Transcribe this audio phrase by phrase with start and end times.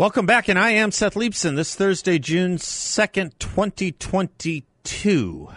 [0.00, 1.56] Welcome back, and I am Seth Leibsohn.
[1.56, 5.48] This Thursday, June 2nd, 2022.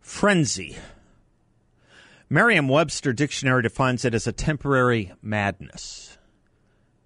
[0.00, 0.76] Frenzy.
[2.28, 6.18] Merriam Webster Dictionary defines it as a temporary madness.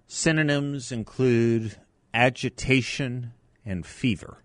[0.07, 1.75] Synonyms include
[2.15, 4.41] agitation and fever.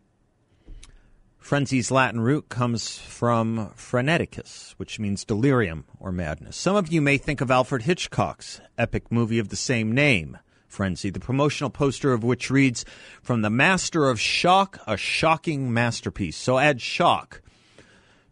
[1.38, 6.58] Frenzy's Latin root comes from freneticus, which means delirium or madness.
[6.58, 10.36] Some of you may think of Alfred Hitchcock's epic movie of the same name,
[10.74, 12.84] Frenzy, the promotional poster of which reads,
[13.22, 16.36] From the Master of Shock, a shocking masterpiece.
[16.36, 17.40] So add shock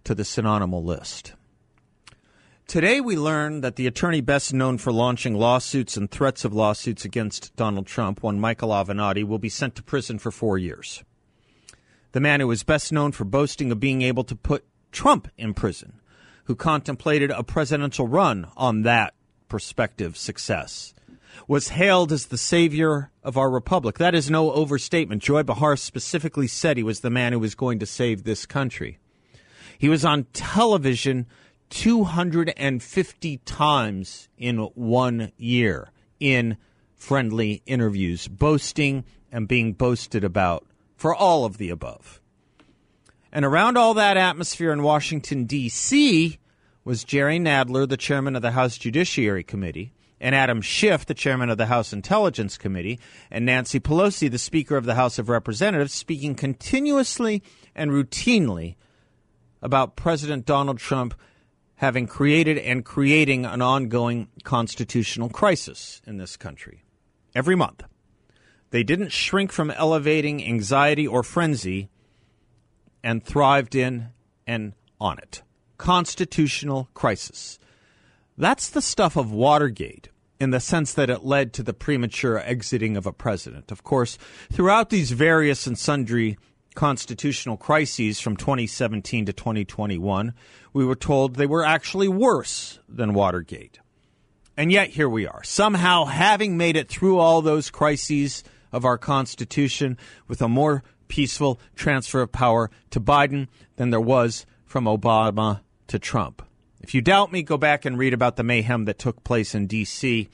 [0.05, 1.35] to the synonymal list.
[2.67, 7.05] Today, we learn that the attorney best known for launching lawsuits and threats of lawsuits
[7.05, 11.03] against Donald Trump, one Michael Avenatti, will be sent to prison for four years
[12.13, 15.55] the man who is best known for boasting of being able to put Trump in
[15.55, 16.01] prison,
[16.45, 19.15] who contemplated a presidential run on that
[19.49, 20.95] prospective success,
[21.49, 23.99] was hailed as the savior of our republic.
[23.99, 25.23] That is no overstatement.
[25.23, 28.99] Joy Behar specifically said he was the man who was going to save this country.
[29.79, 31.27] He was on television
[31.71, 36.57] 250 times in one year in
[36.95, 42.21] friendly interviews, boasting and being boasted about for all of the above.
[43.33, 46.39] And around all that atmosphere in Washington, D.C.,
[46.85, 51.51] was Jerry Nadler, the chairman of the House Judiciary Committee, and Adam Schiff, the chairman
[51.51, 55.93] of the House Intelligence Committee, and Nancy Pelosi, the Speaker of the House of Representatives,
[55.93, 57.43] speaking continuously
[57.75, 58.77] and routinely
[59.61, 61.15] about President Donald Trump
[61.75, 66.85] having created and creating an ongoing constitutional crisis in this country
[67.35, 67.83] every month.
[68.71, 71.91] They didn't shrink from elevating anxiety or frenzy
[73.03, 74.11] and thrived in
[74.47, 75.43] and on it.
[75.79, 77.59] Constitutional crisis.
[78.39, 80.09] That's the stuff of Watergate
[80.43, 83.71] in the sense that it led to the premature exiting of a president.
[83.71, 84.19] Of course,
[84.53, 86.37] throughout these various and sundry
[86.75, 90.35] constitutional crises from 2017 to 2021,
[90.73, 93.79] we were told they were actually worse than Watergate.
[94.57, 98.43] And yet here we are, somehow having made it through all those crises
[98.73, 104.45] of our Constitution with a more peaceful transfer of power to Biden than there was
[104.65, 106.43] from Obama to Trump.
[106.83, 109.67] If you doubt me, go back and read about the mayhem that took place in
[109.69, 110.29] D.C.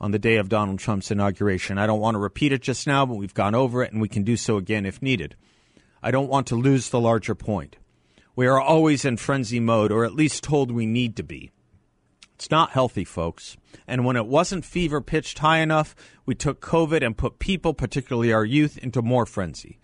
[0.00, 1.76] on the day of Donald Trump's inauguration.
[1.76, 4.08] I don't want to repeat it just now, but we've gone over it and we
[4.08, 5.34] can do so again if needed.
[6.02, 7.76] I don't want to lose the larger point.
[8.36, 11.50] We are always in frenzy mode, or at least told we need to be.
[12.36, 13.56] It's not healthy, folks.
[13.88, 18.32] And when it wasn't fever pitched high enough, we took COVID and put people, particularly
[18.32, 19.80] our youth, into more frenzy.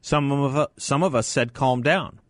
[0.00, 2.20] Some of, us, some of us said, calm down.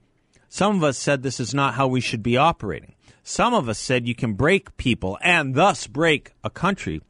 [0.49, 2.97] Some of us said this is not how we should be operating.
[3.23, 7.01] Some of us said you can break people and thus break a country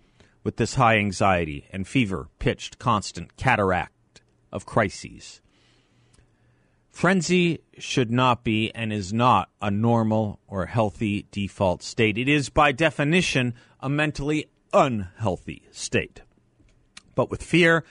[0.42, 4.22] with this high anxiety and fever pitched constant cataract
[4.52, 5.40] of crises.
[6.90, 12.18] Frenzy should not be and is not a normal or healthy default state.
[12.18, 16.22] It is, by definition, a mentally unhealthy state.
[17.14, 17.84] But with fear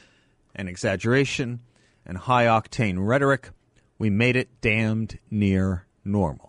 [0.53, 1.62] and exaggeration
[2.06, 3.51] and high octane rhetoric,
[3.97, 6.48] we made it damned near normal.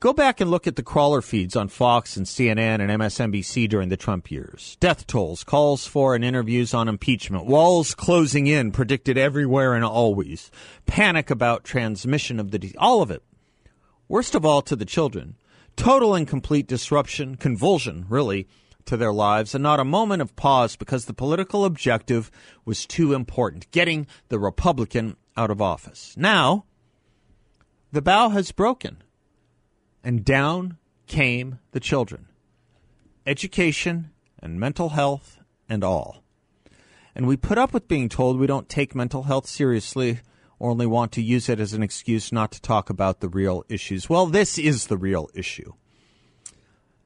[0.00, 3.90] Go back and look at the crawler feeds on Fox and CNN and MSNBC during
[3.90, 4.78] the Trump years.
[4.80, 7.44] Death tolls, calls for, and interviews on impeachment.
[7.44, 10.50] Walls closing in, predicted everywhere and always.
[10.86, 13.22] Panic about transmission of the, all of it.
[14.08, 15.36] Worst of all to the children.
[15.76, 18.48] Total and complete disruption, convulsion, really,
[18.86, 22.30] to their lives, and not a moment of pause because the political objective
[22.64, 26.14] was too important getting the Republican out of office.
[26.16, 26.64] Now,
[27.92, 29.02] the bow has broken
[30.02, 30.76] and down
[31.06, 32.26] came the children.
[33.26, 34.10] Education
[34.40, 35.38] and mental health
[35.68, 36.22] and all.
[37.14, 40.20] And we put up with being told we don't take mental health seriously
[40.58, 43.64] or only want to use it as an excuse not to talk about the real
[43.68, 44.08] issues.
[44.08, 45.72] Well, this is the real issue.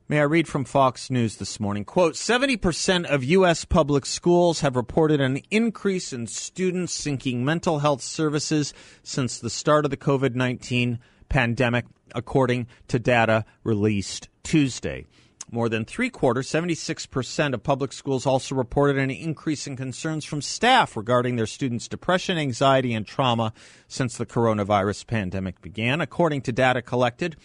[0.06, 1.86] May I read from Fox News this morning?
[1.86, 3.64] Quote 70% of U.S.
[3.64, 9.86] public schools have reported an increase in students seeking mental health services since the start
[9.86, 10.98] of the COVID 19
[11.30, 15.06] pandemic, according to data released Tuesday.
[15.50, 20.42] More than three quarters, 76% of public schools also reported an increase in concerns from
[20.42, 23.52] staff regarding their students' depression, anxiety, and trauma
[23.86, 27.36] since the coronavirus pandemic began, according to data collected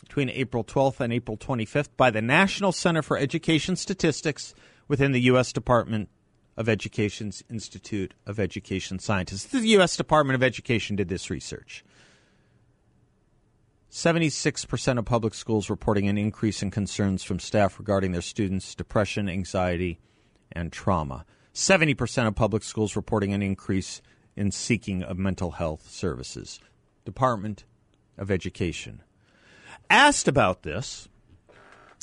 [0.00, 4.54] between April 12th and April 25th by the National Center for Education Statistics
[4.88, 5.52] within the U.S.
[5.52, 6.08] Department
[6.56, 9.46] of Education's Institute of Education Scientists.
[9.46, 9.96] The U.S.
[9.96, 11.84] Department of Education did this research.
[13.92, 19.28] 76% of public schools reporting an increase in concerns from staff regarding their students' depression,
[19.28, 20.00] anxiety,
[20.50, 21.26] and trauma.
[21.52, 24.00] 70% of public schools reporting an increase
[24.34, 26.58] in seeking of mental health services.
[27.04, 27.64] Department
[28.16, 29.02] of Education.
[29.90, 31.06] Asked about this,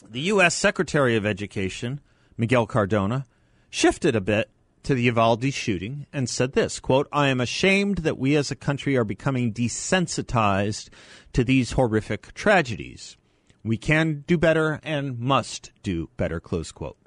[0.07, 0.53] the U.S.
[0.53, 2.01] Secretary of Education,
[2.37, 3.25] Miguel Cardona,
[3.71, 4.51] shifted a bit
[4.89, 8.55] to the Uvalde shooting and said this quote, I am ashamed that we as a
[8.55, 10.89] country are becoming desensitized
[11.33, 13.15] to these horrific tragedies.
[13.63, 16.97] We can do better and must do better, close quote.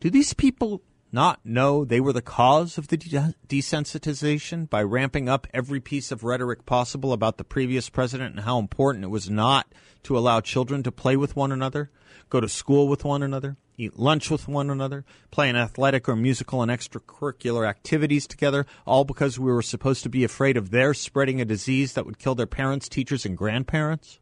[0.00, 0.80] Do these people
[1.12, 6.10] not know they were the cause of the de- desensitization by ramping up every piece
[6.10, 9.74] of rhetoric possible about the previous president and how important it was not
[10.04, 11.90] to allow children to play with one another,
[12.30, 16.16] go to school with one another, eat lunch with one another, play in athletic or
[16.16, 20.92] musical and extracurricular activities together, all because we were supposed to be afraid of their
[20.92, 24.18] spreading a disease that would kill their parents, teachers, and grandparents?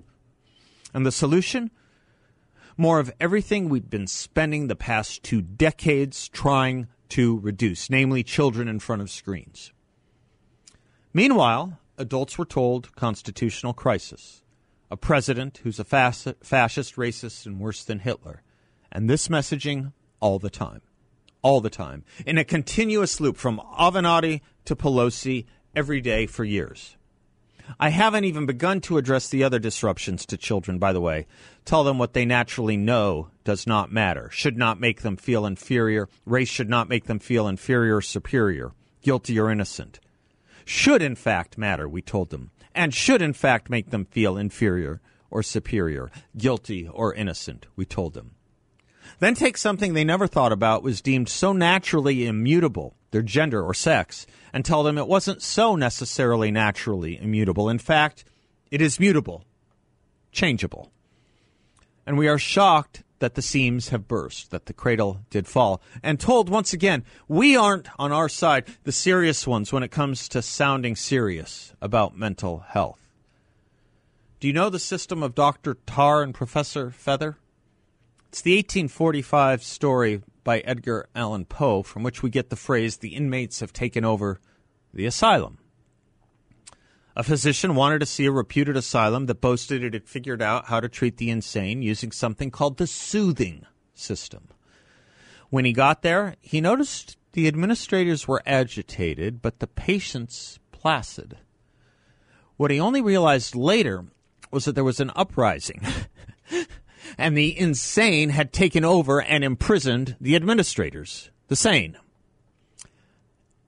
[0.93, 1.71] And the solution?
[2.77, 8.69] More of everything we've been spending the past two decades trying to reduce, namely children
[8.69, 9.73] in front of screens.
[11.15, 14.43] Meanwhile, adults were told constitutional crisis,
[14.91, 18.43] a president who's a fascist, racist, and worse than Hitler
[18.97, 20.81] and this messaging all the time.
[21.43, 22.03] All the time.
[22.25, 25.45] In a continuous loop from Avenatti to Pelosi
[25.75, 26.97] every day for years.
[27.79, 31.27] I haven't even begun to address the other disruptions to children, by the way.
[31.67, 36.09] Tell them what they naturally know does not matter, should not make them feel inferior.
[36.25, 38.73] Race should not make them feel inferior or superior,
[39.03, 40.01] guilty or innocent.
[40.65, 45.03] Should, in fact, matter, we told them, and should, in fact, make them feel inferior
[45.29, 48.36] or superior, guilty or innocent, we told them.
[49.19, 53.75] Then take something they never thought about was deemed so naturally immutable, their gender or
[53.75, 57.69] sex, and tell them it wasn't so necessarily naturally immutable.
[57.69, 58.25] In fact,
[58.71, 59.45] it is mutable,
[60.33, 60.91] changeable.
[62.07, 66.21] And we are shocked that the seams have burst, that the cradle did fall, and
[66.21, 70.43] told once again, we aren't on our side the serious ones when it comes to
[70.43, 73.01] sounding serious about mental health.
[74.39, 75.79] Do you know the system of Dr.
[75.87, 77.39] Tarr and Professor Feather?
[78.37, 83.15] It's the 1845 story by Edgar Allan Poe from which we get the phrase, the
[83.15, 84.43] inmates have taken over
[84.93, 85.57] the asylum.
[87.17, 90.81] A physician wanted to see a reputed asylum that boasted it had figured out how
[90.81, 94.49] to treat the insane using something called the soothing system.
[95.49, 101.39] When he got there, he noticed the administrators were agitated, but the patients placid.
[102.59, 104.05] What he only realized later
[104.51, 105.81] was that there was an uprising.
[107.19, 111.97] and the insane had taken over and imprisoned the administrators, the sane.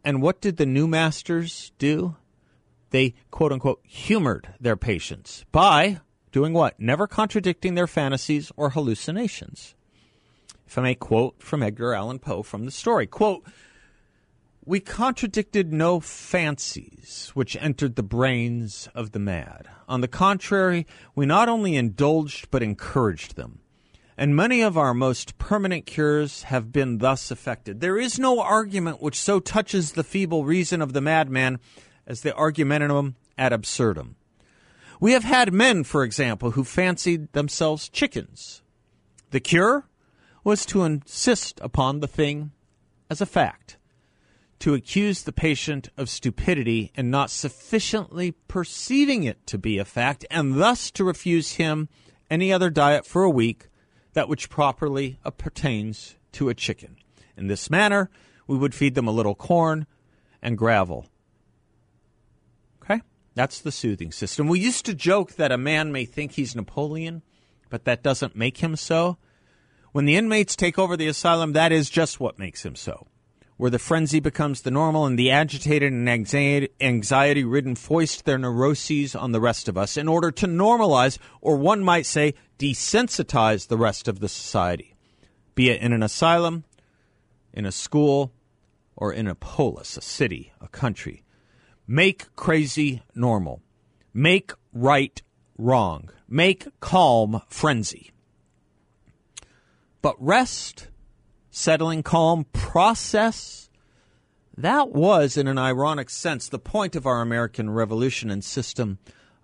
[0.04, 2.16] And what did the new masters do?
[2.90, 6.00] They, quote unquote, humored their patients by
[6.32, 6.78] doing what?
[6.78, 9.74] Never contradicting their fantasies or hallucinations.
[10.66, 13.44] If I may quote from Edgar Allan Poe from the story, quote,
[14.68, 19.66] we contradicted no fancies which entered the brains of the mad.
[19.88, 23.60] On the contrary, we not only indulged but encouraged them.
[24.18, 27.80] And many of our most permanent cures have been thus effected.
[27.80, 31.60] There is no argument which so touches the feeble reason of the madman
[32.06, 34.16] as the argumentum ad absurdum.
[35.00, 38.60] We have had men, for example, who fancied themselves chickens.
[39.30, 39.88] The cure
[40.44, 42.50] was to insist upon the thing
[43.08, 43.78] as a fact
[44.60, 50.24] to accuse the patient of stupidity and not sufficiently perceiving it to be a fact,
[50.30, 51.88] and thus to refuse him
[52.30, 53.68] any other diet for a week,
[54.14, 56.96] that which properly pertains to a chicken.
[57.36, 58.10] In this manner,
[58.46, 59.86] we would feed them a little corn
[60.42, 61.06] and gravel.
[62.82, 63.00] Okay?
[63.34, 64.48] That's the soothing system.
[64.48, 67.22] We used to joke that a man may think he's Napoleon,
[67.70, 69.18] but that doesn't make him so.
[69.92, 73.06] When the inmates take over the asylum, that is just what makes him so
[73.58, 79.14] where the frenzy becomes the normal and the agitated and anxiety ridden foist their neuroses
[79.14, 83.76] on the rest of us in order to normalize, or one might say, desensitize the
[83.76, 84.94] rest of the society,
[85.56, 86.64] be it in an asylum,
[87.52, 88.32] in a school,
[88.96, 91.24] or in a polis, a city, a country.
[91.86, 93.60] Make crazy normal.
[94.14, 95.20] Make right
[95.56, 96.10] wrong.
[96.28, 98.12] Make calm frenzy.
[100.00, 100.87] But rest,
[101.58, 103.68] settling, calm, process,
[104.56, 108.98] that was, in an ironic sense, the point of our American Revolution and system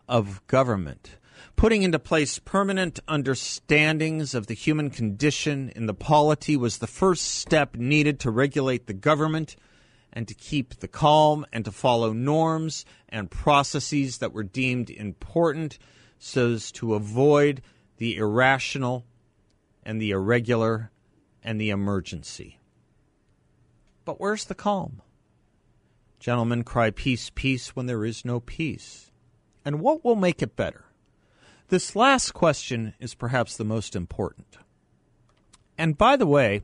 [0.08, 1.16] of government.
[1.56, 7.26] Putting into place permanent understandings of the human condition in the polity was the first
[7.26, 9.56] step needed to regulate the government
[10.12, 15.78] and to keep the calm and to follow norms and processes that were deemed important
[16.20, 17.60] so as to avoid
[17.96, 19.04] the irrational
[19.82, 20.92] and the irregular
[21.44, 22.58] and the emergency.
[24.04, 25.02] But where's the calm?
[26.18, 29.10] Gentlemen cry peace, peace when there is no peace.
[29.64, 30.84] And what will make it better?
[31.68, 34.56] This last question is perhaps the most important.
[35.76, 36.62] And by the way,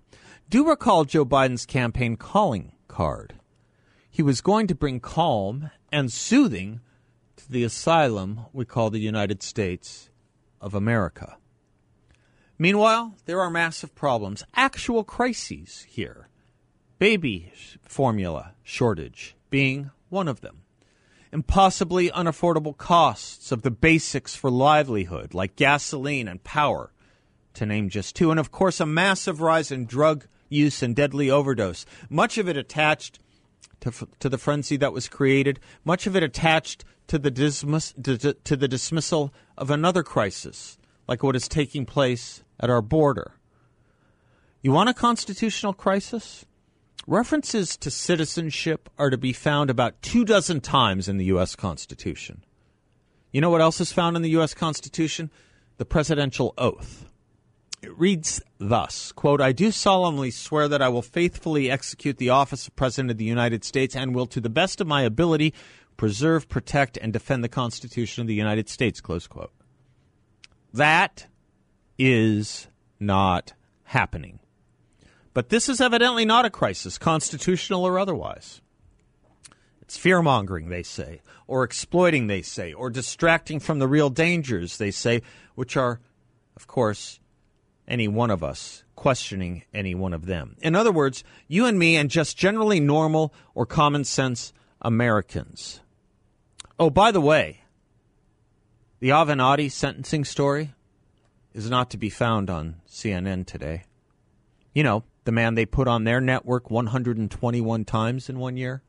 [0.49, 3.35] do recall Joe Biden's campaign calling card.
[4.11, 6.81] He was going to bring calm and soothing
[7.37, 10.11] to the asylum we call the United States
[10.61, 11.37] of America.
[12.61, 16.29] Meanwhile, there are massive problems, actual crises here.
[16.99, 17.53] Baby
[17.83, 20.63] formula shortage being one of them
[21.33, 26.93] impossibly unaffordable costs of the basics for livelihood, like gasoline and power,
[27.55, 28.31] to name just two.
[28.31, 32.57] And of course, a massive rise in drug use and deadly overdose, much of it
[32.57, 33.21] attached
[33.81, 38.35] to, to the frenzy that was created, much of it attached to the, dismiss, to,
[38.35, 40.77] to the dismissal of another crisis,
[41.11, 43.33] like what is taking place at our border.
[44.63, 46.47] You want a constitutional crisis?
[47.05, 51.57] References to citizenship are to be found about two dozen times in the U.S.
[51.57, 52.45] Constitution.
[53.33, 54.55] You know what else is found in the U.S.
[54.55, 55.33] Constitution?
[55.79, 57.07] The presidential oath.
[57.83, 62.69] It reads thus quote, I do solemnly swear that I will faithfully execute the office
[62.69, 65.55] of President of the United States and will, to the best of my ability,
[65.97, 69.01] preserve, protect, and defend the Constitution of the United States.
[69.01, 69.51] Close quote.
[70.73, 71.27] That
[71.99, 74.39] is not happening.
[75.33, 78.61] But this is evidently not a crisis, constitutional or otherwise.
[79.81, 84.77] It's fear mongering, they say, or exploiting, they say, or distracting from the real dangers,
[84.77, 85.23] they say,
[85.55, 86.01] which are,
[86.57, 87.21] of course,
[87.89, 90.57] any one of us questioning any one of them.
[90.61, 95.81] In other words, you and me and just generally normal or common sense Americans.
[96.79, 97.60] Oh, by the way,
[99.01, 100.75] the Avenatti sentencing story
[101.55, 103.85] is not to be found on CNN today.
[104.75, 108.83] You know, the man they put on their network 121 times in one year,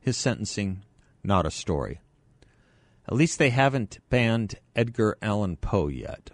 [0.00, 0.82] his sentencing,
[1.22, 2.00] not a story.
[3.06, 6.30] At least they haven't banned Edgar Allan Poe yet.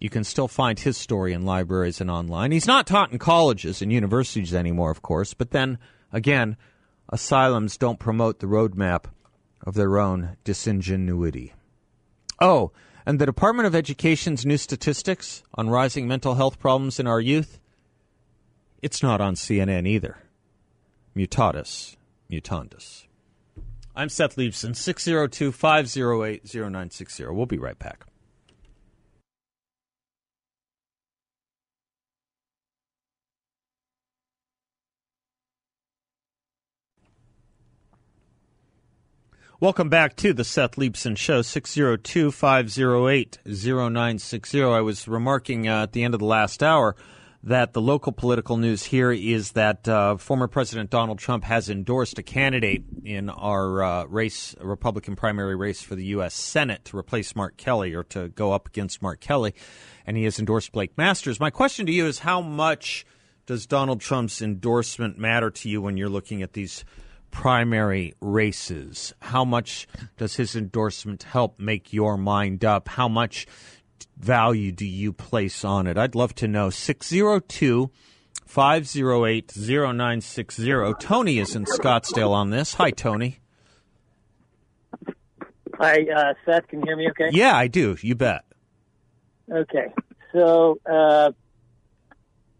[0.00, 2.50] You can still find his story in libraries and online.
[2.50, 5.78] He's not taught in colleges and universities anymore, of course, but then,
[6.12, 6.56] again,
[7.10, 9.04] asylums don't promote the roadmap
[9.66, 11.52] of their own disingenuity.
[12.40, 12.72] Oh,
[13.06, 17.60] and the Department of Education's new statistics on rising mental health problems in our youth
[18.84, 20.18] it's not on CNN either.
[21.16, 21.96] Mutatis
[22.30, 23.06] mutandis.
[23.96, 27.24] I'm Seth Leibsohn, 602 508 0960.
[27.28, 28.04] We'll be right back.
[39.64, 44.62] Welcome back to the Seth Leibsohn Show, 602 508 0960.
[44.62, 46.94] I was remarking uh, at the end of the last hour
[47.42, 52.18] that the local political news here is that uh, former President Donald Trump has endorsed
[52.18, 56.34] a candidate in our uh, race, Republican primary race for the U.S.
[56.34, 59.54] Senate to replace Mark Kelly or to go up against Mark Kelly,
[60.06, 61.40] and he has endorsed Blake Masters.
[61.40, 63.06] My question to you is how much
[63.46, 66.84] does Donald Trump's endorsement matter to you when you're looking at these
[67.34, 69.12] primary races?
[69.20, 72.88] How much does his endorsement help make your mind up?
[72.88, 73.46] How much
[74.16, 75.98] value do you place on it?
[75.98, 76.70] I'd love to know.
[76.70, 77.90] 602
[78.46, 80.94] 508 0960.
[81.00, 82.74] Tony is in Scottsdale on this.
[82.74, 83.40] Hi, Tony.
[85.74, 86.68] Hi, uh, Seth.
[86.68, 87.30] Can you hear me okay?
[87.32, 87.96] Yeah, I do.
[88.00, 88.44] You bet.
[89.50, 89.92] Okay.
[90.32, 91.32] So, uh,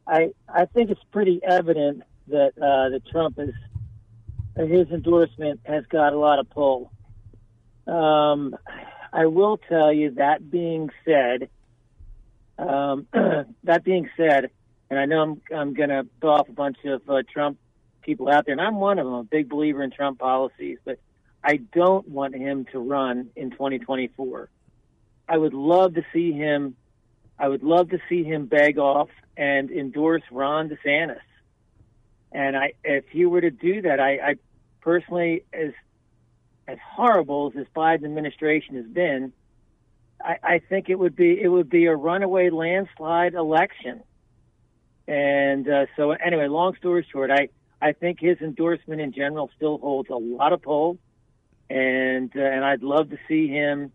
[0.07, 3.55] I I think it's pretty evident that uh, that Trump is
[4.57, 6.93] his endorsement has got a lot of pull.
[7.87, 8.57] Um,
[9.13, 11.49] I will tell you that being said,
[12.59, 13.07] um,
[13.65, 14.51] that being said,
[14.91, 17.59] and I know I'm I'm going to throw off a bunch of uh, Trump
[18.03, 20.99] people out there, and I'm one of them, a big believer in Trump policies, but
[21.43, 24.49] I don't want him to run in 2024.
[25.29, 26.77] I would love to see him.
[27.39, 31.19] I would love to see him beg off and endorse Ron DeSantis.
[32.35, 34.35] And I, if you were to do that, I, I
[34.81, 35.71] personally, as
[36.67, 39.33] as horrible as this Biden administration has been,
[40.21, 44.03] I, I think it would be it would be a runaway landslide election.
[45.07, 47.51] And uh, so, anyway, long story short, I
[47.81, 50.99] I think his endorsement in general still holds a lot of pull,
[51.71, 53.93] and uh, and I'd love to see him.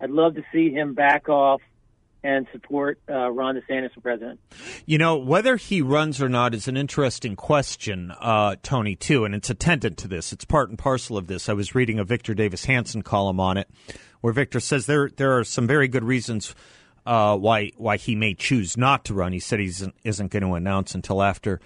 [0.00, 1.60] I'd love to see him back off
[2.24, 4.40] and support uh, Ron DeSantis for president.
[4.86, 9.34] You know, whether he runs or not is an interesting question, uh, Tony, too, and
[9.34, 10.32] it's attendant to this.
[10.32, 11.50] It's part and parcel of this.
[11.50, 13.68] I was reading a Victor Davis Hanson column on it,
[14.22, 16.54] where Victor says there there are some very good reasons
[17.04, 19.34] uh, why why he may choose not to run.
[19.34, 21.60] He said he isn't, isn't going to announce until after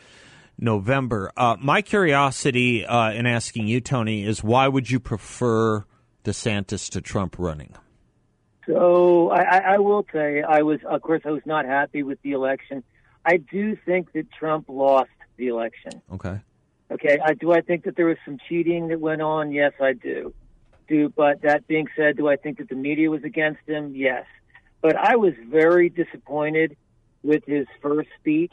[0.58, 1.30] November.
[1.36, 5.84] Uh, my curiosity uh, in asking you, Tony, is why would you prefer
[6.24, 7.76] DeSantis to Trump running?
[8.68, 12.32] So I, I will say I was, of course, I was not happy with the
[12.32, 12.84] election.
[13.24, 15.08] I do think that Trump lost
[15.38, 16.02] the election.
[16.12, 16.38] Okay.
[16.90, 17.18] Okay.
[17.24, 19.52] I, do I think that there was some cheating that went on?
[19.52, 20.34] Yes, I do.
[20.86, 23.94] Do but that being said, do I think that the media was against him?
[23.96, 24.24] Yes.
[24.82, 26.76] But I was very disappointed
[27.22, 28.52] with his first speech.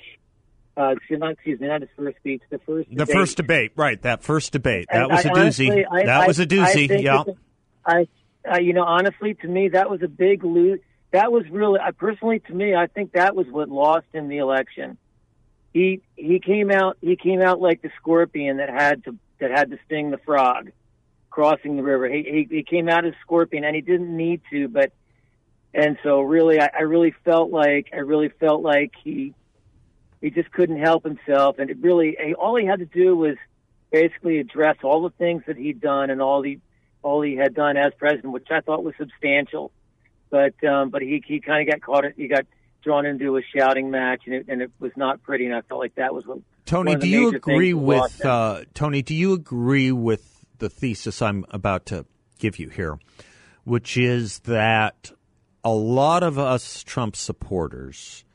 [0.78, 2.42] Uh, excuse, not, excuse me, not his first speech.
[2.50, 3.16] The first the debate.
[3.16, 4.02] first debate, right?
[4.02, 4.88] That first debate.
[4.92, 5.40] That was I a doozy.
[5.70, 6.88] honestly- I- that I- was a doozy.
[6.90, 7.24] think Yeah.
[7.26, 7.36] that-
[7.86, 8.08] I,
[8.52, 10.80] uh, you know, honestly, to me, that was a big lose.
[11.12, 14.38] That was really, I personally, to me, I think that was what lost him the
[14.38, 14.98] election.
[15.74, 19.72] He he came out he came out like the scorpion that had to that had
[19.72, 20.72] to sting the frog,
[21.30, 22.08] crossing the river.
[22.08, 24.94] He he, he came out as scorpion, and he didn't need to, but
[25.74, 29.34] and so really, I, I really felt like I really felt like he
[30.22, 33.36] he just couldn't help himself, and it really all he had to do was
[33.92, 36.60] basically address all the things that he'd done and all the
[37.06, 39.72] all he had done as president, which I thought was substantial.
[40.32, 42.06] But um, but he he kind of got caught.
[42.18, 42.46] He got
[42.84, 45.46] drawn into a shouting match, and it, and it was not pretty.
[45.46, 46.40] And I felt like that was what.
[46.66, 49.02] Tony, do you agree things that lost with uh, Tony?
[49.04, 52.06] Do you agree with the thesis I'm about to
[52.40, 52.98] give you here,
[53.66, 55.12] which is that
[55.64, 58.26] a lot of us Trump supporters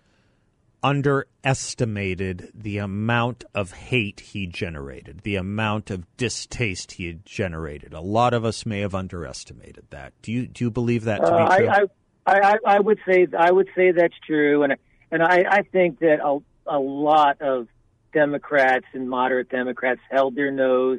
[0.82, 7.92] underestimated the amount of hate he generated, the amount of distaste he had generated.
[7.92, 10.12] A lot of us may have underestimated that.
[10.23, 11.69] Do you do you believe that to Uh, be true?
[11.69, 11.82] I,
[12.26, 14.76] I, I, I would say I would say that's true, and
[15.10, 17.69] and I, I think that a, a lot of
[18.12, 20.99] Democrats and moderate Democrats held their nose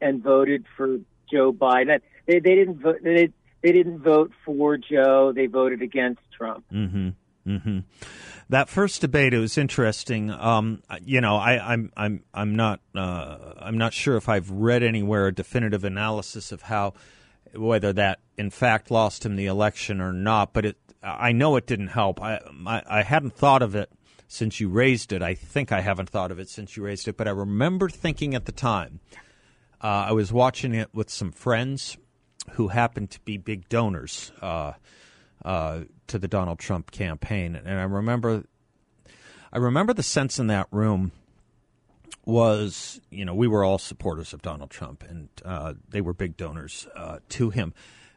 [0.00, 0.98] and voted for
[1.30, 2.00] Joe Biden.
[2.26, 3.30] They they didn't vote they
[3.62, 5.32] they didn't vote for Joe.
[5.32, 6.64] They voted against Trump.
[6.72, 7.10] Mm-hmm.
[7.46, 7.80] Mm-hmm.
[8.48, 10.30] That first debate, it was interesting.
[10.30, 14.82] Um, you know, I, I'm I'm I'm not uh, I'm not sure if I've read
[14.82, 16.94] anywhere a definitive analysis of how
[17.54, 20.52] whether that in fact lost him the election or not.
[20.52, 22.20] But it, I know it didn't help.
[22.22, 23.90] I, I I hadn't thought of it
[24.28, 25.22] since you raised it.
[25.22, 27.16] I think I haven't thought of it since you raised it.
[27.16, 29.00] But I remember thinking at the time.
[29.82, 31.96] Uh, I was watching it with some friends
[32.52, 34.30] who happened to be big donors.
[34.40, 34.74] Uh,
[35.44, 38.44] uh, to the Donald Trump campaign, and I remember,
[39.52, 41.12] I remember the sense in that room
[42.24, 46.36] was, you know, we were all supporters of Donald Trump, and uh, they were big
[46.36, 47.74] donors uh, to him.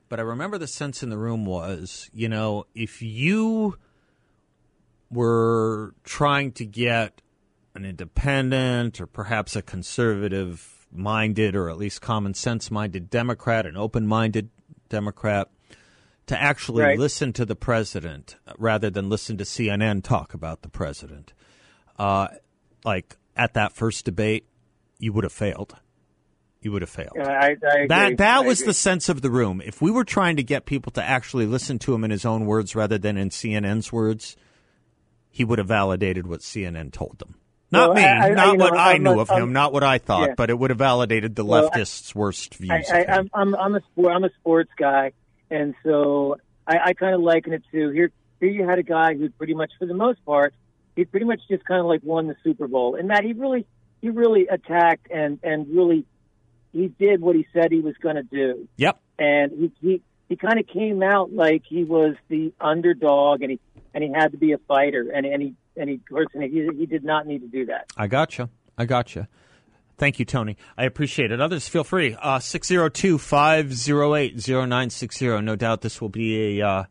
[0.10, 3.78] But I remember the sense in the room was, you know, if you
[5.10, 7.22] were trying to get
[7.74, 13.76] an independent or perhaps a conservative minded or at least common sense minded Democrat, an
[13.76, 14.50] open minded
[14.90, 15.50] Democrat,
[16.28, 16.98] to actually Right.
[17.00, 21.34] listen to the president rather than listen to CNN talk about the president.
[22.00, 22.28] Uh,
[22.84, 24.46] like at that first debate,
[25.00, 25.76] you would have failed.
[26.62, 27.18] You would have failed.
[27.20, 27.88] I, I agree.
[27.88, 28.70] That that I was agree.
[28.70, 29.62] the sense of the room.
[29.64, 32.46] If we were trying to get people to actually listen to him in his own
[32.48, 34.36] words rather than in CNN's words,
[35.30, 37.36] he would have validated what CNN told them.
[37.72, 39.54] Not Well, me, I- I- not you know, what I knew a- of him, I'm-
[39.54, 40.34] not what I thought, Yeah.
[40.38, 42.90] but it would have validated the Well, I- leftists' worst views.
[42.92, 43.58] I, I'm a.
[44.08, 45.12] I'm a sports guy,
[45.50, 48.12] and so I, I kind of liken it to here.
[48.40, 50.54] Here you had a guy who pretty much, for the most part,
[50.96, 53.66] he pretty much just kind of like won the Super Bowl, and that he really,
[54.02, 56.06] he really attacked and and really,
[56.74, 59.00] he did what he said he was going to do, Yep.
[59.20, 63.60] and he he he kind of came out like he was the underdog, and he
[63.94, 66.00] and he had to be a fighter, and and he and he,
[66.34, 67.86] and he he did not need to do that.
[67.98, 68.50] I gotcha.
[68.78, 69.28] I gotcha.
[69.98, 70.58] Thank you, Tony.
[70.78, 71.40] I appreciate it.
[71.40, 72.16] Others, feel free.
[72.22, 75.42] Uh, 602 508 0960.
[75.42, 76.84] No doubt this will be a uh,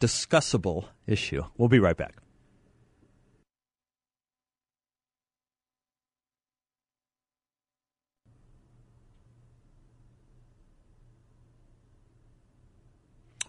[0.00, 1.42] discussable issue.
[1.56, 2.16] We'll be right back.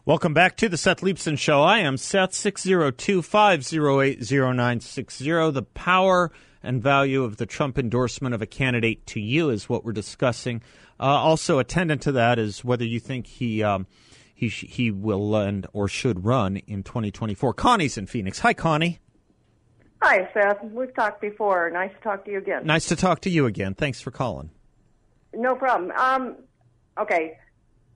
[0.08, 1.62] Welcome back to the Seth Leibsohn Show.
[1.62, 5.52] I am Seth, 602 508 0960.
[5.52, 6.32] The power
[6.68, 10.62] and value of the Trump endorsement of a candidate to you is what we're discussing.
[11.00, 13.64] Uh, also, attendant to that is whether you think he.
[13.64, 13.88] Um,
[14.34, 17.56] he, sh- he will and or should run in 2024.
[17.56, 18.38] Connie's in Phoenix.
[18.38, 19.00] Hi, Connie.
[20.04, 20.64] Hi, Seth.
[20.64, 21.72] We've talked before.
[21.72, 22.64] Nice to talk to you again.
[22.64, 23.74] Nice to talk to you again.
[23.74, 24.52] Thanks for calling.
[25.34, 25.92] No problem.
[25.92, 26.36] Um,
[27.00, 27.38] okay,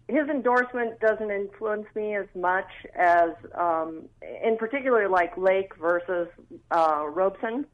[0.08, 4.10] his endorsement doesn't influence me as much as, um,
[4.44, 6.28] in particular, like Lake versus
[6.72, 7.66] uh, Robson.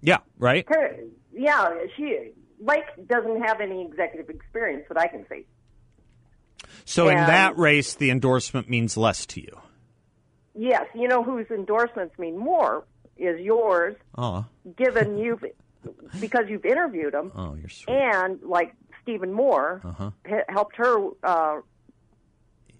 [0.00, 0.64] Yeah, right?
[0.68, 0.96] her,
[1.32, 5.46] yeah, she Lake doesn't have any executive experience that I can see.
[6.84, 9.60] So in that race, the endorsement means less to you.
[10.54, 12.84] Yes, you know whose endorsements mean more
[13.16, 14.44] is yours, Oh,
[14.76, 15.44] given you've
[16.20, 17.32] because you've interviewed him.
[17.34, 17.92] oh, you're sweet.
[17.94, 20.10] and like Stephen Moore Uh-huh.
[20.48, 21.60] helped her uh,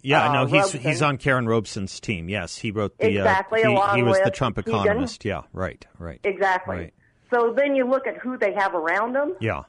[0.02, 0.80] Yeah, uh, no, he's Robson.
[0.80, 2.28] he's on Karrin Robson's team.
[2.28, 4.74] Yes, he wrote the Exactly, Uh, he, along he was the with Trump Keegan.
[4.74, 5.24] economist.
[5.24, 6.18] Yeah, right, right.
[6.24, 6.76] exactly.
[6.76, 6.94] Right.
[7.32, 9.62] So then you look at who they have around them, Yeah,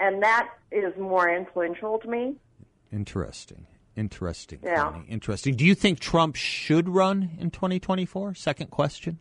[0.00, 2.34] and that is more influential to me.
[2.92, 4.58] interesting, interesting.
[4.62, 4.90] Yeah.
[4.90, 5.54] Connie, interesting.
[5.54, 8.34] Do you think Trump should run in 2024?
[8.34, 9.20] Second question.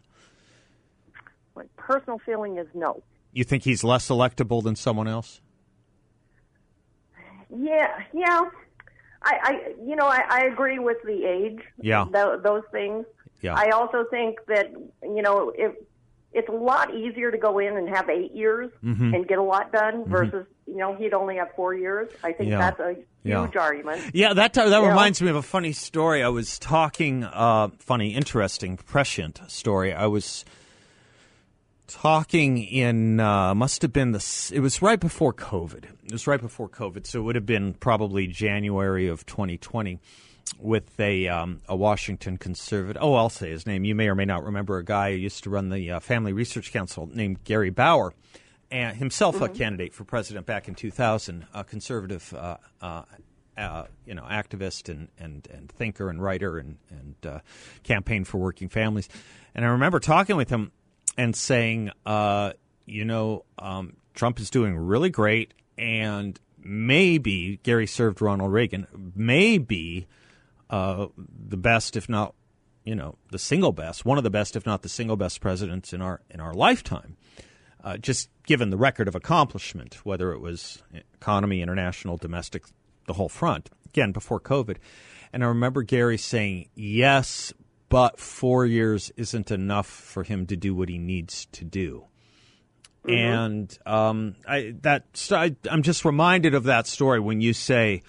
[1.56, 3.04] My personal feeling is no.
[3.32, 5.40] You think he's less electable than someone else?
[7.56, 8.42] Yeah, yeah.
[9.24, 11.60] I, I you know, I, I agree with the age.
[11.82, 12.06] Yeah.
[12.12, 13.06] tho- those things.
[13.42, 13.56] Yeah.
[13.56, 14.72] I also think that
[15.04, 15.74] you know if
[16.34, 19.14] it's a lot easier to go in and have eight years Mm-hmm.
[19.14, 22.10] and get a lot done versus you know he'd only have four years.
[22.24, 22.60] I think Yeah.
[22.60, 23.42] that's a Yeah.
[23.46, 24.02] huge argument.
[24.14, 24.88] Yeah, that that Yeah.
[24.90, 26.24] reminds me of a funny story.
[26.24, 29.94] I was talking, uh, funny, interesting, prescient story.
[29.94, 30.44] I was
[31.94, 35.86] talking in uh, must have been the it was right before COVID.
[36.04, 40.00] It was right before COVID, so it would have been probably January of 2020
[40.58, 43.02] with a um, a Washington conservative.
[43.02, 43.86] Oh, I'll say his name.
[43.86, 46.34] You may or may not remember a guy who used to run the uh, Family
[46.34, 48.14] Research Council named Gary Bauer.
[48.72, 53.04] And himself a candidate for president back in 2000, a conservative uh, uh,
[53.56, 57.40] uh, you know, activist and, and, and thinker and writer and, and uh,
[57.84, 59.10] campaign for working families.
[59.54, 60.72] And I remember talking with him
[61.18, 62.54] and saying, uh,
[62.86, 70.08] you know, um, Trump is doing really great, and maybe Gary served Ronald Reagan, maybe
[70.70, 72.36] uh, the best, if not,
[72.84, 75.94] you know, the single best, one of the best, if not the single best presidents
[75.94, 77.18] in our in our lifetime
[77.84, 80.82] uh, just given the record of accomplishment, whether it was
[81.16, 82.64] economy, international, domestic,
[83.08, 84.78] the whole front, again, before COVID.
[85.34, 87.54] And I remember Gary saying, yes,
[87.94, 92.06] but four years isn't enough for him to do what he needs to do.
[93.08, 98.02] And um, I, that I, I'm just reminded of that story when you say,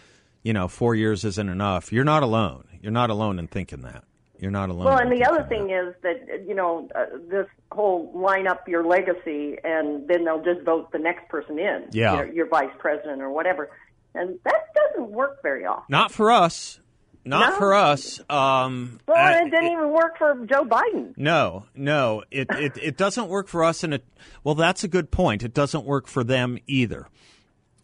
[0.42, 1.92] you know, four years isn't enough.
[1.92, 2.66] You're not alone.
[2.80, 4.04] You're not alone in thinking that.
[4.38, 4.86] You're not alone.
[4.86, 8.86] Well, and the other thing is that you know uh, this whole line up your
[8.86, 11.88] legacy, and then they'll just vote the next person in.
[11.92, 12.14] Yeah.
[12.14, 13.70] your, your vice president or whatever,
[14.14, 15.84] and that doesn't work very often.
[15.88, 16.80] Not for us.
[17.26, 17.56] Not No.
[17.58, 18.20] for us.
[18.28, 21.14] Um, Well, I- it didn't even work for Joe Biden.
[21.16, 24.04] No, no, it, it it doesn't work for us, and it
[24.42, 25.42] well, that's a good point.
[25.42, 27.08] It doesn't work for them either.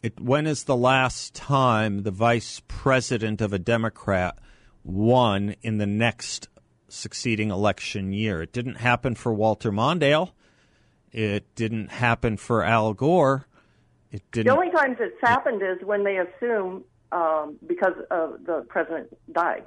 [0.03, 4.38] It when is the last time the vice president of a Democrat
[4.85, 6.48] won in the next
[6.88, 8.42] succeeding election year?
[8.42, 10.33] It didn't happen for Walter Mondale.
[11.12, 13.46] It didn't happen for Al Gore.
[14.12, 14.46] It didn't.
[14.48, 19.64] The only times it's happened is when they assume um, because uh, the president died.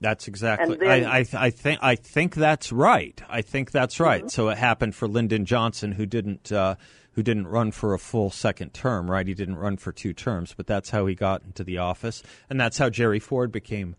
[0.00, 0.76] That's exactly.
[0.76, 1.78] Then- I, I, I think.
[1.82, 3.20] I think that's right.
[3.28, 4.30] I think that's right.
[4.30, 6.74] So it happened for Lyndon Johnson, who didn't, uh,
[7.12, 9.10] who didn't run for a full second term.
[9.10, 9.26] Right?
[9.26, 12.60] He didn't run for two terms, but that's how he got into the office, and
[12.60, 13.96] that's how Jerry Ford became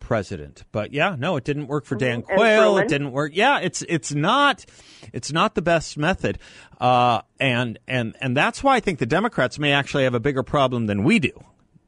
[0.00, 0.64] president.
[0.70, 2.78] But yeah, no, it didn't work for Dan And Quayle.
[2.78, 3.32] It didn't work.
[3.34, 4.64] Yeah, it's it's not
[5.12, 6.38] it's not the best method,
[6.80, 10.42] uh, and and and that's why I think the Democrats may actually have a bigger
[10.42, 11.32] problem than we do.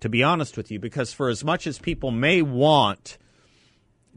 [0.01, 3.19] To be honest with you, because for as much as people may want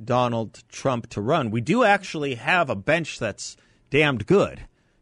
[0.02, 3.58] Donald Trump to run, we do actually have a bench that's
[3.90, 4.62] damned good,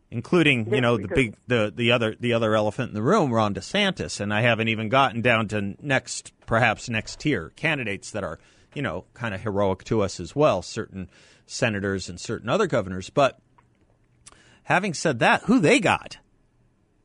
[0.10, 3.54] including you know the big the the other the other elephant in the room, Ron
[3.54, 8.40] DeSantis, and I haven't even gotten down to next perhaps next tier candidates that are
[8.74, 11.10] you know kind of heroic to us as well, certain
[11.46, 13.10] senators and certain other governors.
[13.10, 13.40] But
[14.64, 16.18] having said that, who they got?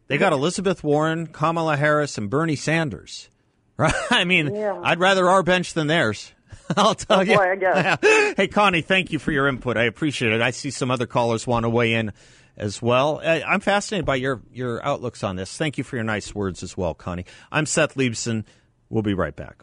[0.09, 3.29] They got Elizabeth Warren, Kamala Harris, and Bernie Sanders.
[3.77, 3.95] Right?
[4.11, 4.81] I mean, Yeah.
[4.83, 6.33] I'd rather our bench than theirs.
[6.77, 7.37] I'll tell you.
[7.37, 7.99] boy, I guess.
[8.37, 9.77] hey, Connie, thank you for your input.
[9.77, 10.41] I appreciate it.
[10.43, 12.13] I see some other callers want to weigh in
[12.57, 13.21] as well.
[13.23, 15.57] I- I'm fascinated by your, your outlooks on this.
[15.57, 17.27] Thank you for your nice words as well, Connie.
[17.53, 18.45] I'm Seth Leibsohn.
[18.89, 19.63] We'll be right back.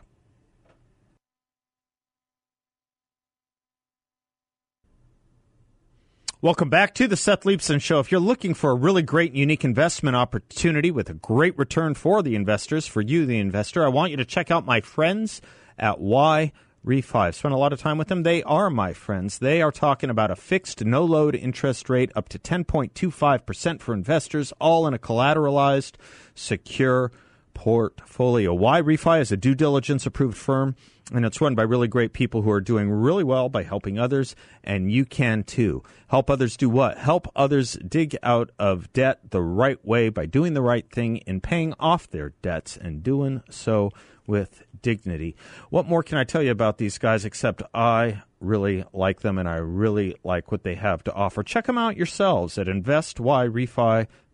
[6.44, 8.02] Welcome back to the Seth Leibsohn Show.
[8.02, 12.22] If you're looking for a really great, unique investment opportunity with a great return for
[12.22, 15.40] the investors, for you, the investor, I want you to check out my friends
[15.80, 16.52] at Y
[16.86, 17.16] Refy.
[17.16, 18.24] I've spent a lot of time with them.
[18.24, 19.40] They are my friends.
[19.40, 24.52] They are talking about a fixed no load interest rate up to 10.25% for investors,
[24.60, 25.94] all in a collateralized,
[26.36, 27.14] secure
[27.54, 28.56] portfolio.
[28.56, 30.76] YRefy is a due diligence approved firm
[31.12, 34.36] and it's run by really great people who are doing really well by helping others,
[34.64, 35.84] and you can too.
[36.08, 36.98] Help others do what?
[36.98, 41.44] Help others dig out of debt the right way by doing the right thing and
[41.44, 43.92] paying off their debts and doing so
[44.26, 45.36] with dignity.
[45.70, 49.48] What more can I tell you about these guys except I really like them and
[49.50, 51.44] I really like what they have to offer?
[51.44, 52.68] Check them out yourselves at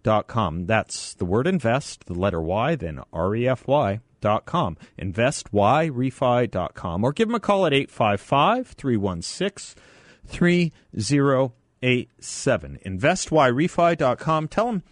[0.03, 0.65] investyrefy.com.
[0.65, 4.77] That's the word invest, the letter Y, then R E F Y dot com.
[4.99, 7.03] InvestYRefy.com.
[7.03, 9.81] Or give them a call at 855 316
[10.27, 12.79] 3087.
[12.85, 14.47] InvestYRefy.com.
[14.47, 14.83] Tell them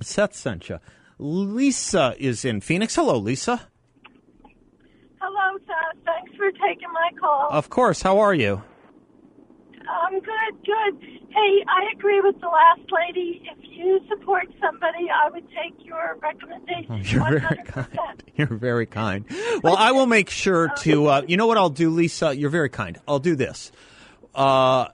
[0.00, 0.78] Seth sent you.
[1.18, 2.94] Lisa is in Phoenix.
[2.94, 3.62] Hello, Lisa.
[5.20, 6.04] Hello, Seth.
[6.04, 7.48] Thanks for taking my call.
[7.50, 8.02] Of course.
[8.02, 8.62] How are you?
[9.90, 11.17] I'm good, good.
[11.38, 13.48] Hey, I agree with the last lady.
[13.48, 16.86] If you support somebody, I would take your recommendation.
[16.90, 16.96] Oh,
[17.30, 17.40] you're 100%.
[17.40, 18.24] very kind.
[18.36, 19.24] You're very kind.
[19.62, 21.06] Well, I will make sure to.
[21.06, 22.36] Uh, you know what I'll do, Lisa?
[22.36, 22.98] You're very kind.
[23.06, 23.70] I'll do this.
[24.34, 24.88] Uh,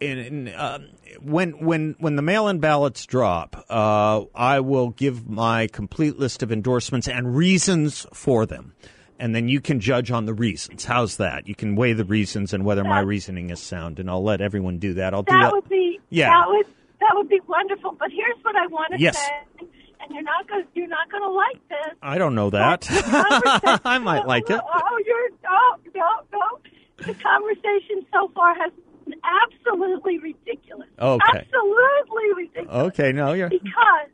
[0.00, 0.78] in, in, uh,
[1.20, 6.52] when when when the mail-in ballots drop, uh, I will give my complete list of
[6.52, 8.74] endorsements and reasons for them
[9.18, 10.84] and then you can judge on the reasons.
[10.84, 11.48] How's that?
[11.48, 14.40] You can weigh the reasons and whether that, my reasoning is sound, and I'll let
[14.40, 15.14] everyone do that.
[15.14, 15.52] I'll that do that.
[15.52, 16.30] Would be, yeah.
[16.30, 16.66] That would
[17.00, 17.96] that would be wonderful.
[17.98, 19.18] But here's what I want to yes.
[19.18, 19.66] say,
[20.00, 21.98] and you're not going you're not going to like this.
[22.02, 22.86] I don't know that.
[23.84, 24.60] I might like it.
[24.60, 26.58] Oh, you're oh no no.
[26.98, 28.72] The conversation so far has
[29.04, 30.88] been absolutely ridiculous.
[31.00, 31.24] Okay.
[31.28, 32.92] Absolutely ridiculous.
[32.92, 34.10] Okay, no, you're because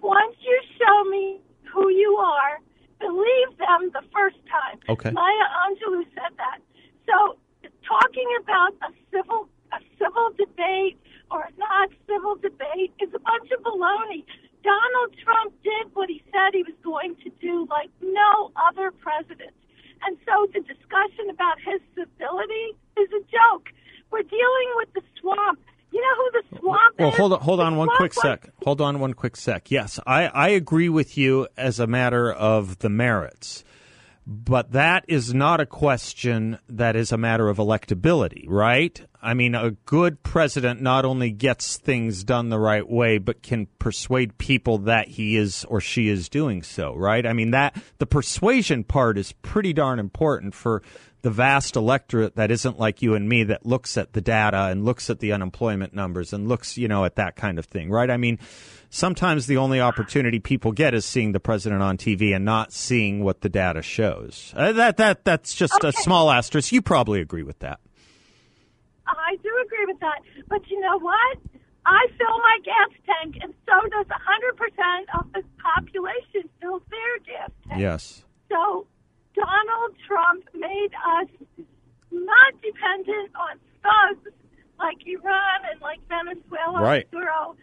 [0.00, 1.40] once you show me
[1.72, 2.58] who you are
[2.98, 4.78] believe them the first time.
[4.88, 5.10] Okay.
[5.10, 6.58] Maya Angelou said that.
[7.06, 7.38] So
[7.86, 10.96] talking about a civil a civil debate
[11.30, 14.24] or a not civil debate is a bunch of baloney.
[14.64, 19.54] Donald Trump did what he said he was going to do like no other president.
[20.06, 23.68] And so the discussion about his civility is a joke.
[24.10, 25.60] We're dealing with the swamp.
[25.90, 27.16] You know who the swamp well, is?
[27.16, 28.50] hold on, hold on the one quick sec.
[28.64, 29.70] Hold on one quick sec.
[29.70, 33.64] Yes, I, I agree with you as a matter of the merits.
[34.30, 39.00] But that is not a question that is a matter of electability, right?
[39.22, 43.68] I mean, a good president not only gets things done the right way, but can
[43.78, 47.24] persuade people that he is or she is doing so, right?
[47.24, 50.82] I mean, that the persuasion part is pretty darn important for
[51.22, 54.84] the vast electorate that isn't like you and me that looks at the data and
[54.84, 58.10] looks at the unemployment numbers and looks, you know, at that kind of thing, right?
[58.10, 58.38] I mean,
[58.90, 63.22] sometimes the only opportunity people get is seeing the president on TV and not seeing
[63.22, 64.52] what the data shows.
[64.56, 65.88] Uh, that that that's just okay.
[65.88, 66.72] a small asterisk.
[66.72, 67.80] You probably agree with that.
[69.06, 71.38] I do agree with that, but you know what?
[71.86, 77.50] I fill my gas tank, and so does 100% of the population fills their gas
[77.66, 77.80] tank.
[77.80, 78.24] Yes.
[78.50, 78.86] So
[79.34, 81.28] Donald Trump made us
[82.10, 84.34] not dependent on thugs
[84.78, 87.06] like Iran and like Venezuela right.
[87.10, 87.56] and Maduro.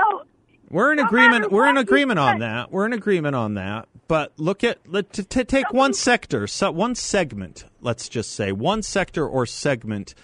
[0.00, 0.22] So
[0.70, 1.52] we're in no agreement.
[1.52, 2.72] We're in agreement on said- that.
[2.72, 3.88] We're in agreement on that.
[4.08, 7.64] But look at let to, to take one sector, so one segment.
[7.80, 10.14] Let's just say one sector or segment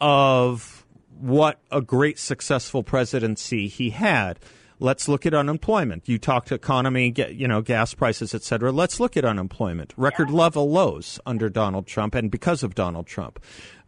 [0.00, 0.84] of
[1.18, 4.38] what a great successful presidency he had.
[4.78, 6.08] Let's look at unemployment.
[6.08, 8.72] You talked to economy, get, you know, gas prices, et cetera.
[8.72, 9.94] Let's look at unemployment.
[9.96, 13.38] Record level lows under Donald Trump and because of Donald Trump,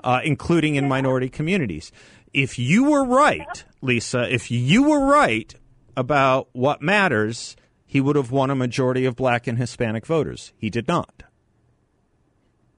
[0.05, 1.91] uh, including in minority communities.
[2.35, 5.55] If you were right, Lisa, if you were right
[5.97, 10.53] about what matters, he would have won a majority of black and Hispanic voters.
[10.59, 11.23] He did not.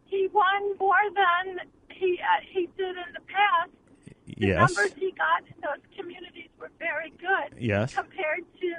[0.05, 1.59] he won more than
[1.91, 3.71] he uh, he did in the past.
[4.27, 4.59] The Yes.
[4.77, 7.59] numbers he got in those communities were very good.
[7.59, 7.95] Yes.
[7.95, 8.75] Compared to,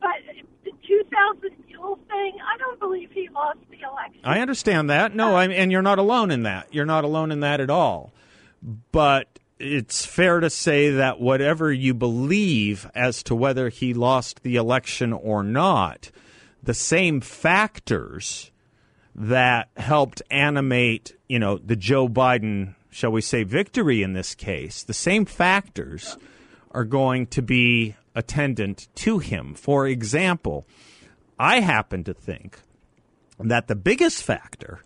[0.00, 0.10] but
[0.64, 4.20] the 2000 Mule thing, I don't believe he lost the election.
[4.24, 5.14] I understand that.
[5.14, 6.72] No, I, and you're not alone in that.
[6.74, 8.12] You're not alone in that at all.
[8.90, 14.56] But it's fair to say that whatever you believe as to whether he lost the
[14.56, 16.10] election or not,
[16.62, 18.50] the same factors
[19.14, 24.82] that helped animate, you know, the Joe Biden, shall we say, victory in this case,
[24.82, 26.16] the same factors
[26.72, 29.54] are going to be attendant to him.
[29.54, 30.66] For example,
[31.38, 32.58] I happen to think
[33.38, 34.82] that the biggest factor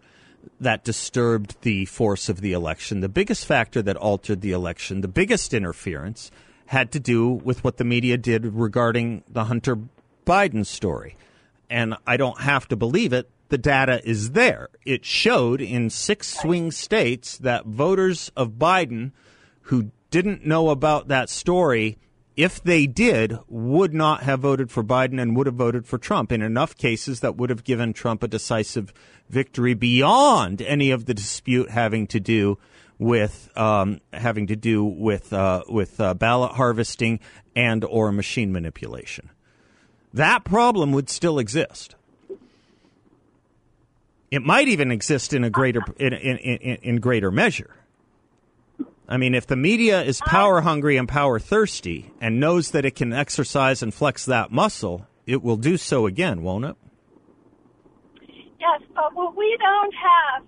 [0.61, 5.09] that disturbed the force of the election, the biggest factor that altered the election, the
[5.09, 6.31] biggest interference
[6.67, 9.79] had to do with what the media did regarding the Hunter
[10.27, 11.17] Biden story.
[11.71, 13.31] And I don't have to believe it.
[13.49, 14.69] the data is there.
[14.85, 19.13] It showed in six swing states that voters of Biden
[19.63, 21.99] who didn't know about that story,
[22.37, 26.33] if they did, would not have voted for Biden and would have voted for Trump
[26.33, 28.93] in enough cases that would have given Trump a decisive
[29.29, 32.59] victory beyond any of the dispute having to do
[32.99, 37.21] with um, having to do with uh, with uh, ballot harvesting
[37.55, 39.31] and or machine manipulation.
[40.15, 41.95] That problem would still exist.
[44.31, 47.71] It might even exist in a greater in, in, in, in greater measure.
[49.09, 52.97] I mean, if the media is power hungry and power thirsty and knows that it
[52.97, 56.77] can exercise and flex that muscle, it will do so again, won't it?
[58.97, 60.43] But what we don't have,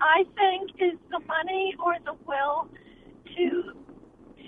[0.00, 2.66] I think, is the money or the will
[3.36, 3.72] to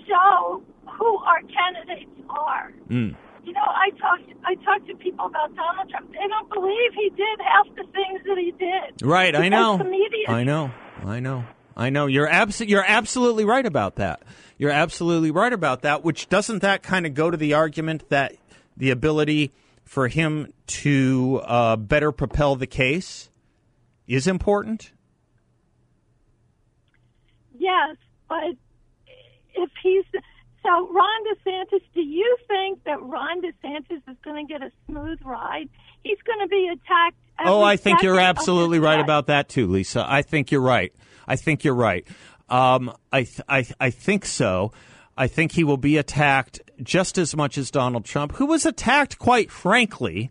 [0.07, 0.63] show
[0.97, 2.73] who our candidates are.
[2.89, 3.15] Mm.
[3.43, 6.11] You know, I talked I talked to people about Donald Trump.
[6.11, 9.07] They don't believe he did half the things that he did.
[9.07, 9.79] Right, I know.
[10.27, 10.71] I know.
[11.05, 11.45] I know.
[11.77, 12.07] I know.
[12.07, 14.23] You're abs- you're absolutely right about that.
[14.57, 18.35] You're absolutely right about that, which doesn't that kind of go to the argument that
[18.75, 19.51] the ability
[19.87, 23.29] for him to uh, better propel the case
[24.07, 24.91] is important?
[27.57, 27.97] Yes,
[28.29, 28.55] but
[29.55, 30.05] if he's
[30.63, 35.19] so Ron DeSantis, do you think that Ron DeSantis is going to get a smooth
[35.23, 35.69] ride?
[36.03, 37.17] He's going to be attacked.
[37.39, 40.05] Oh, I think you're absolutely right about that too, Lisa.
[40.07, 40.93] I think you're right.
[41.27, 42.05] I think you're right.
[42.49, 44.71] Um, I, th- I, I think so.
[45.17, 49.17] I think he will be attacked just as much as Donald Trump, who was attacked,
[49.17, 50.29] quite frankly,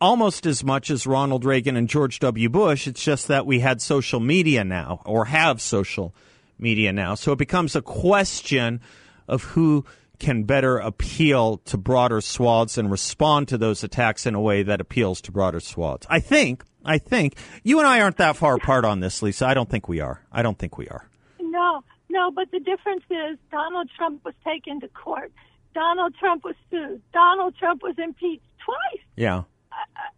[0.00, 2.48] almost as much as Ronald Reagan and George W.
[2.48, 2.86] Bush.
[2.86, 6.14] It's just that we had social media now, or have social
[6.58, 7.16] media now.
[7.16, 8.80] So it becomes a question
[9.26, 9.84] of who
[10.18, 14.80] can better appeal to broader swaths and respond to those attacks in a way that
[14.80, 16.06] appeals to broader swaths.
[16.10, 19.46] I think, I think you and I aren't that far apart on this, Lisa.
[19.46, 20.22] I don't think we are.
[20.32, 21.08] I don't think we are.
[21.40, 25.32] No, no, but the difference is Donald Trump was taken to court.
[25.74, 27.00] Donald Trump was sued.
[27.12, 29.02] Donald Trump was impeached twice.
[29.16, 29.42] Yeah.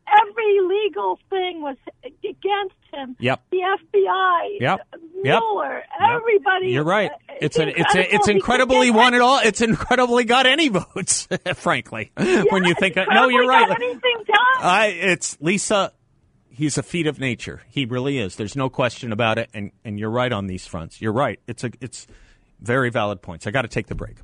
[0.09, 3.15] Every legal thing was against him.
[3.21, 3.43] Yep.
[3.51, 4.57] The FBI.
[4.61, 4.81] Yep.
[5.23, 5.41] Yep.
[5.43, 5.83] Mueller.
[6.01, 6.69] Everybody.
[6.69, 7.11] You're right.
[7.11, 9.39] Uh, It's an, it's a, it's incredibly won it all.
[9.43, 12.11] It's incredibly got any votes, frankly.
[12.17, 13.71] when you think, of, no, you're right.
[13.71, 14.37] anything done.
[14.63, 15.93] I, it's Lisa.
[16.53, 17.63] He's a feat of nature.
[17.69, 18.37] He really is.
[18.37, 19.49] There's no question about it.
[19.55, 21.01] And and you're right on these fronts.
[21.01, 21.41] You're right.
[21.47, 22.07] It's a it's
[22.61, 23.47] very valid points.
[23.47, 24.17] I got to take the break.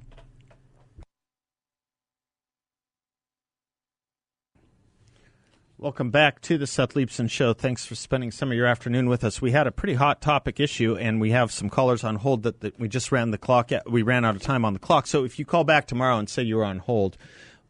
[5.79, 7.53] Welcome back to the Seth Leibsohn Show.
[7.53, 9.43] Thanks for spending some of your afternoon with us.
[9.43, 12.61] We had a pretty hot topic issue, and we have some callers on hold that,
[12.61, 13.71] that we just ran the clock.
[13.73, 15.07] At, we ran out of time on the clock.
[15.07, 17.19] So if you call back tomorrow and say you're on hold,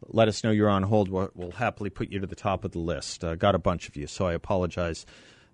[0.07, 1.09] let us know you're on hold.
[1.09, 3.23] We'll, we'll happily put you to the top of the list.
[3.23, 5.05] Uh, got a bunch of you, so I apologize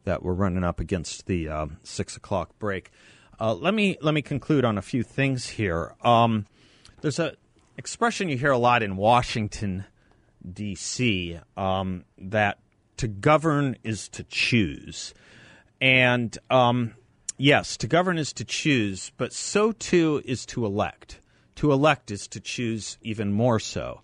[0.03, 2.91] that we're running up against the um, six o'clock break.
[3.39, 5.95] Uh, let me let me conclude on a few things here.
[6.03, 6.45] Um,
[7.01, 7.33] there's a
[7.77, 9.85] expression you hear a lot in Washington
[10.51, 11.39] D.C.
[11.57, 12.59] Um, that
[12.97, 15.13] to govern is to choose,
[15.81, 16.93] and um,
[17.37, 21.19] yes, to govern is to choose, but so too is to elect.
[21.55, 24.01] To elect is to choose even more so.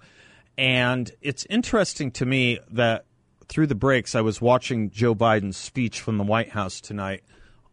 [0.59, 3.05] And it's interesting to me that
[3.47, 7.23] through the breaks, I was watching Joe Biden's speech from the White House tonight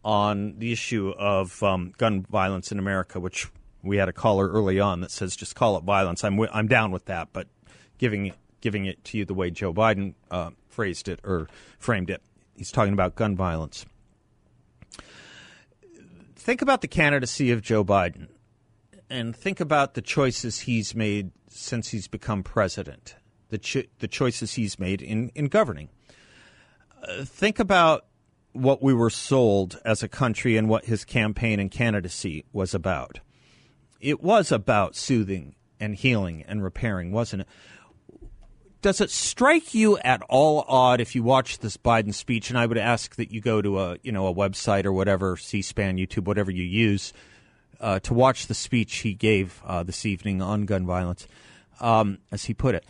[0.05, 3.49] on the issue of um, gun violence in America, which
[3.83, 6.23] we had a caller early on that says just call it violence.
[6.23, 7.49] I'm wi- I'm down with that, but
[7.97, 12.21] giving giving it to you the way Joe Biden uh, phrased it or framed it,
[12.55, 13.85] he's talking about gun violence.
[16.37, 18.29] Think about the candidacy of Joe Biden,
[19.09, 23.15] and think about the choices he's made since he's become president.
[23.49, 25.89] The cho- the choices he's made in in governing.
[27.01, 28.05] Uh, think about
[28.53, 33.19] what we were sold as a country and what his campaign and candidacy was about.
[33.99, 37.47] It was about soothing and healing and repairing, wasn't it?
[38.81, 42.49] Does it strike you at all odd if you watch this Biden speech?
[42.49, 45.37] And I would ask that you go to a you know a website or whatever,
[45.37, 47.13] C-SPAN, YouTube, whatever you use,
[47.79, 51.27] uh, to watch the speech he gave uh, this evening on gun violence,
[51.79, 52.85] um, as he put it.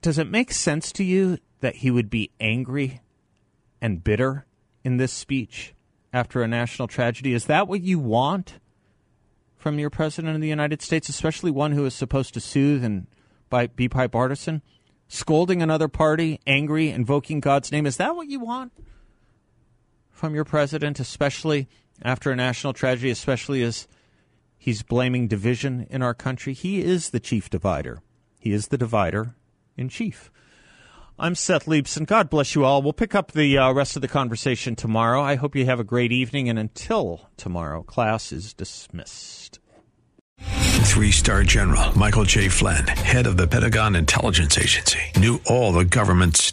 [0.00, 3.00] Does it make sense to you that he would be angry
[3.80, 4.46] and bitter
[4.84, 5.74] in this speech
[6.12, 7.34] after a national tragedy?
[7.34, 8.54] Is that what you want
[9.56, 13.06] from your president of the United States, especially one who is supposed to soothe and
[13.50, 14.62] bi- be bipartisan?
[15.08, 17.86] Scolding another party, angry, invoking God's name.
[17.86, 18.72] Is that what you want
[20.10, 21.68] from your president, especially
[22.02, 23.88] after a national tragedy, especially as
[24.58, 26.52] he's blaming division in our country?
[26.52, 28.02] He is the chief divider.
[28.38, 29.34] He is the divider
[29.76, 30.30] in chief.
[31.20, 32.06] I'm Seth Leibsohn.
[32.06, 32.80] God bless you all.
[32.80, 35.20] We'll pick up the uh, rest of the conversation tomorrow.
[35.20, 39.58] I hope you have a great evening, and until tomorrow, class is dismissed.
[40.38, 42.48] Three star general Michael J.
[42.48, 46.52] Flynn, head of the Pentagon Intelligence Agency, knew all the government's